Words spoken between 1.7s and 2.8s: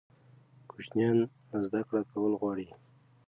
کړه کول غواړي.